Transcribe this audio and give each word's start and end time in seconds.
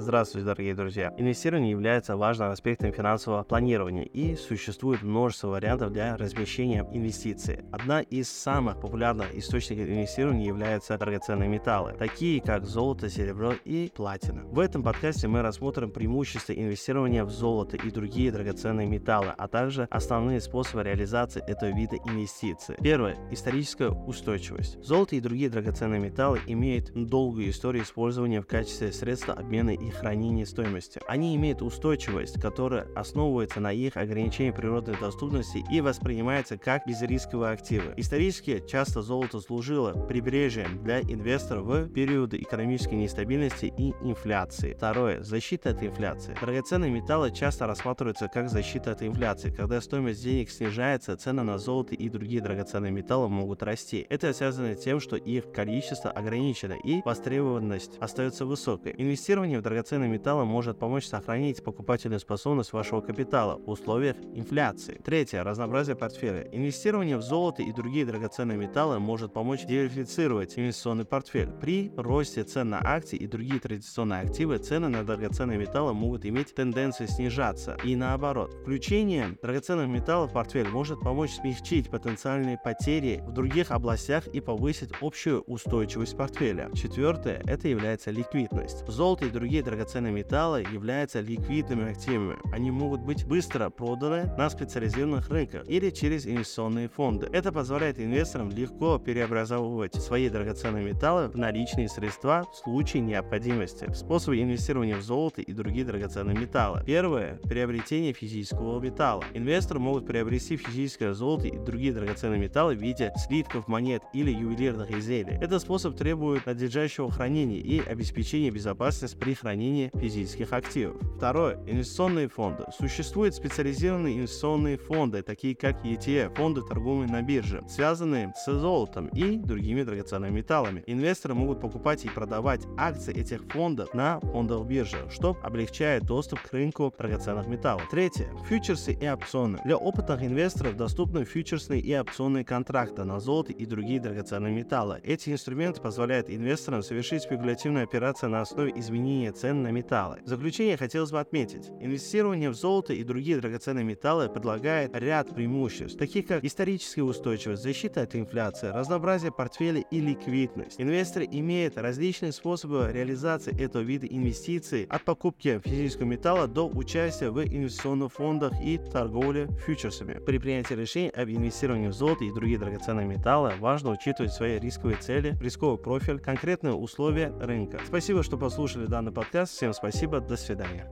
Здравствуйте, 0.00 0.46
дорогие 0.46 0.74
друзья! 0.74 1.12
Инвестирование 1.18 1.72
является 1.72 2.16
важным 2.16 2.50
аспектом 2.50 2.92
финансового 2.92 3.42
планирования 3.42 4.04
и 4.04 4.36
существует 4.36 5.02
множество 5.02 5.48
вариантов 5.48 5.92
для 5.92 6.16
размещения 6.16 6.88
инвестиций. 6.92 7.64
Одна 7.72 8.02
из 8.02 8.28
самых 8.28 8.80
популярных 8.80 9.34
источников 9.34 9.88
инвестирования 9.88 10.46
являются 10.46 10.96
драгоценные 10.96 11.48
металлы, 11.48 11.94
такие 11.98 12.40
как 12.40 12.64
золото, 12.64 13.10
серебро 13.10 13.54
и 13.64 13.90
платина. 13.92 14.44
В 14.44 14.60
этом 14.60 14.84
подкасте 14.84 15.26
мы 15.26 15.42
рассмотрим 15.42 15.90
преимущества 15.90 16.52
инвестирования 16.52 17.24
в 17.24 17.30
золото 17.30 17.76
и 17.76 17.90
другие 17.90 18.30
драгоценные 18.30 18.86
металлы, 18.86 19.34
а 19.36 19.48
также 19.48 19.88
основные 19.90 20.40
способы 20.40 20.84
реализации 20.84 21.42
этого 21.44 21.70
вида 21.70 21.96
инвестиций. 22.06 22.76
Первое. 22.80 23.16
Историческая 23.32 23.90
устойчивость. 23.90 24.80
Золото 24.80 25.16
и 25.16 25.20
другие 25.20 25.50
драгоценные 25.50 26.00
металлы 26.00 26.38
имеют 26.46 26.92
долгую 26.94 27.50
историю 27.50 27.82
использования 27.82 28.40
в 28.40 28.46
качестве 28.46 28.92
средства 28.92 29.34
обмена 29.34 29.70
и 29.70 29.87
хранения 29.90 30.46
стоимости. 30.46 31.00
Они 31.06 31.34
имеют 31.36 31.62
устойчивость, 31.62 32.40
которая 32.40 32.86
основывается 32.94 33.60
на 33.60 33.72
их 33.72 33.96
ограничении 33.96 34.50
природной 34.50 34.98
доступности 34.98 35.64
и 35.70 35.80
воспринимается 35.80 36.58
как 36.58 36.86
безрисковые 36.86 37.52
активы. 37.52 37.94
Исторически 37.96 38.62
часто 38.66 39.02
золото 39.02 39.40
служило 39.40 39.92
прибрежием 40.06 40.82
для 40.82 41.00
инвесторов 41.00 41.66
в 41.66 41.88
периоды 41.88 42.38
экономической 42.38 42.94
нестабильности 42.94 43.72
и 43.76 43.92
инфляции. 44.02 44.74
Второе. 44.74 45.22
Защита 45.22 45.70
от 45.70 45.82
инфляции. 45.82 46.36
Драгоценные 46.40 46.90
металлы 46.90 47.30
часто 47.30 47.66
рассматриваются 47.66 48.28
как 48.28 48.48
защита 48.48 48.92
от 48.92 49.02
инфляции. 49.02 49.50
Когда 49.50 49.80
стоимость 49.80 50.22
денег 50.22 50.50
снижается, 50.50 51.16
цены 51.16 51.42
на 51.42 51.58
золото 51.58 51.94
и 51.94 52.08
другие 52.08 52.40
драгоценные 52.40 52.92
металлы 52.92 53.28
могут 53.28 53.62
расти. 53.62 54.06
Это 54.08 54.32
связано 54.32 54.74
с 54.74 54.80
тем, 54.80 55.00
что 55.00 55.16
их 55.16 55.52
количество 55.52 56.10
ограничено 56.10 56.74
и 56.84 57.02
востребованность 57.04 57.96
остается 58.00 58.46
высокой. 58.46 58.94
Инвестирование 58.96 59.58
в 59.58 59.62
драгоценные 59.62 59.77
металлы 60.08 60.44
может 60.44 60.78
помочь 60.78 61.06
сохранить 61.06 61.62
покупательную 61.62 62.20
способность 62.20 62.72
вашего 62.72 63.00
капитала 63.00 63.56
в 63.58 63.70
условиях 63.70 64.16
инфляции. 64.34 65.00
Третье. 65.04 65.42
Разнообразие 65.42 65.96
портфеля. 65.96 66.48
Инвестирование 66.52 67.16
в 67.16 67.22
золото 67.22 67.62
и 67.62 67.72
другие 67.72 68.04
драгоценные 68.04 68.58
металлы 68.58 68.98
может 68.98 69.32
помочь 69.32 69.64
диверсифицировать 69.64 70.58
инвестиционный 70.58 71.04
портфель. 71.04 71.50
При 71.60 71.92
росте 71.96 72.44
цен 72.44 72.70
на 72.70 72.80
акции 72.82 73.16
и 73.16 73.26
другие 73.26 73.60
традиционные 73.60 74.22
активы 74.22 74.58
цены 74.58 74.88
на 74.88 75.04
драгоценные 75.04 75.58
металлы 75.58 75.94
могут 75.94 76.26
иметь 76.26 76.54
тенденцию 76.54 77.08
снижаться. 77.08 77.76
И 77.84 77.96
наоборот. 77.96 78.52
Включение 78.62 79.38
драгоценных 79.40 79.88
металлов 79.88 80.30
в 80.30 80.34
портфель 80.34 80.68
может 80.68 81.00
помочь 81.00 81.32
смягчить 81.32 81.90
потенциальные 81.90 82.58
потери 82.62 83.22
в 83.26 83.32
других 83.32 83.70
областях 83.70 84.26
и 84.28 84.40
повысить 84.40 84.90
общую 85.00 85.42
устойчивость 85.42 86.16
портфеля. 86.16 86.70
Четвертое. 86.74 87.42
Это 87.46 87.68
является 87.68 88.10
ликвидность. 88.10 88.86
Золото 88.88 89.26
и 89.26 89.30
другие 89.30 89.57
драгоценные 89.62 90.12
металлы 90.12 90.64
являются 90.72 91.20
ликвидными 91.20 91.90
активами. 91.90 92.36
Они 92.52 92.70
могут 92.70 93.00
быть 93.00 93.26
быстро 93.26 93.70
проданы 93.70 94.24
на 94.36 94.50
специализированных 94.50 95.28
рынках 95.28 95.68
или 95.68 95.90
через 95.90 96.26
инвестиционные 96.26 96.88
фонды. 96.88 97.28
Это 97.32 97.52
позволяет 97.52 97.98
инвесторам 97.98 98.50
легко 98.50 98.98
преобразовывать 98.98 99.94
свои 99.94 100.28
драгоценные 100.28 100.84
металлы 100.84 101.28
в 101.28 101.36
наличные 101.36 101.88
средства 101.88 102.46
в 102.52 102.56
случае 102.56 103.02
необходимости. 103.02 103.92
Способы 103.92 104.40
инвестирования 104.40 104.96
в 104.96 105.02
золото 105.02 105.42
и 105.42 105.52
другие 105.52 105.84
драгоценные 105.84 106.36
металлы. 106.36 106.82
Первое. 106.86 107.38
Приобретение 107.44 108.12
физического 108.12 108.80
металла. 108.80 109.24
Инвесторы 109.34 109.80
могут 109.80 110.06
приобрести 110.06 110.56
физическое 110.56 111.12
золото 111.14 111.48
и 111.48 111.58
другие 111.58 111.92
драгоценные 111.92 112.40
металлы 112.40 112.74
в 112.74 112.80
виде 112.80 113.12
слитков, 113.16 113.68
монет 113.68 114.02
или 114.12 114.30
ювелирных 114.30 114.90
изделий. 114.90 115.38
Этот 115.40 115.62
способ 115.62 115.96
требует 115.96 116.46
надлежащего 116.46 117.10
хранения 117.10 117.58
и 117.58 117.80
обеспечения 117.80 118.50
безопасности 118.50 119.16
при 119.16 119.34
хранении 119.34 119.47
физических 119.94 120.52
активов. 120.52 120.96
Второе. 121.16 121.58
Инвестиционные 121.66 122.28
фонды. 122.28 122.64
Существуют 122.78 123.34
специализированные 123.34 124.16
инвестиционные 124.16 124.76
фонды, 124.78 125.22
такие 125.22 125.54
как 125.54 125.84
ETF, 125.84 126.34
фонды 126.36 126.62
торгуемые 126.62 127.10
на 127.10 127.22
бирже, 127.22 127.62
связанные 127.68 128.32
с 128.36 128.50
золотом 128.50 129.08
и 129.08 129.36
другими 129.36 129.82
драгоценными 129.82 130.36
металлами. 130.36 130.84
Инвесторы 130.86 131.34
могут 131.34 131.60
покупать 131.60 132.04
и 132.04 132.08
продавать 132.08 132.62
акции 132.76 133.16
этих 133.16 133.44
фондов 133.44 133.94
на 133.94 134.20
фондовых 134.20 134.68
биржах, 134.68 135.10
что 135.10 135.36
облегчает 135.42 136.04
доступ 136.04 136.40
к 136.40 136.52
рынку 136.52 136.92
драгоценных 136.96 137.46
металлов. 137.46 137.88
Третье. 137.90 138.28
Фьючерсы 138.48 138.92
и 138.92 139.08
опционы. 139.08 139.58
Для 139.64 139.76
опытных 139.76 140.22
инвесторов 140.22 140.76
доступны 140.76 141.24
фьючерсные 141.24 141.80
и 141.80 141.98
опционные 141.98 142.44
контракты 142.44 143.04
на 143.04 143.20
золото 143.20 143.52
и 143.52 143.66
другие 143.66 144.00
драгоценные 144.00 144.54
металлы. 144.54 145.00
Эти 145.02 145.30
инструменты 145.30 145.80
позволяют 145.80 146.30
инвесторам 146.30 146.82
совершить 146.82 147.22
спекулятивные 147.22 147.84
операции 147.84 148.26
на 148.26 148.40
основе 148.40 148.72
изменения 148.76 149.32
цен 149.38 149.62
на 149.62 149.70
металлы. 149.70 150.18
В 150.24 150.28
заключение 150.28 150.76
хотелось 150.76 151.12
бы 151.12 151.20
отметить, 151.20 151.70
инвестирование 151.80 152.50
в 152.50 152.54
золото 152.54 152.92
и 152.92 153.04
другие 153.04 153.38
драгоценные 153.38 153.84
металлы 153.84 154.28
предлагает 154.28 154.90
ряд 154.94 155.34
преимуществ, 155.34 155.96
таких 155.98 156.26
как 156.26 156.44
историческая 156.44 157.02
устойчивость, 157.02 157.62
защита 157.62 158.02
от 158.02 158.16
инфляции, 158.16 158.68
разнообразие 158.68 159.30
портфеля 159.30 159.80
и 159.80 160.00
ликвидность. 160.00 160.80
Инвесторы 160.80 161.28
имеют 161.30 161.78
различные 161.78 162.32
способы 162.32 162.90
реализации 162.92 163.58
этого 163.60 163.82
вида 163.82 164.06
инвестиций 164.06 164.86
от 164.88 165.04
покупки 165.04 165.60
физического 165.64 166.06
металла 166.06 166.48
до 166.48 166.68
участия 166.68 167.30
в 167.30 167.42
инвестиционных 167.42 168.12
фондах 168.12 168.52
и 168.62 168.78
торговли 168.78 169.48
фьючерсами. 169.64 170.14
При 170.24 170.38
принятии 170.38 170.74
решений 170.74 171.10
об 171.10 171.28
инвестировании 171.28 171.88
в 171.88 171.92
золото 171.92 172.24
и 172.24 172.32
другие 172.32 172.58
драгоценные 172.58 173.06
металлы 173.06 173.52
важно 173.60 173.90
учитывать 173.90 174.32
свои 174.32 174.58
рисковые 174.58 174.98
цели, 174.98 175.36
рисковый 175.40 175.78
профиль, 175.78 176.18
конкретные 176.18 176.74
условия 176.74 177.32
рынка. 177.40 177.80
Спасибо, 177.86 178.22
что 178.22 178.36
послушали 178.36 178.86
данный 178.86 179.12
подкаст. 179.28 179.52
Всем 179.52 179.72
спасибо. 179.74 180.20
До 180.20 180.36
свидания. 180.36 180.86